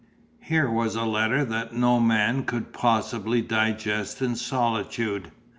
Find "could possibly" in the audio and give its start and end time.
2.45-3.43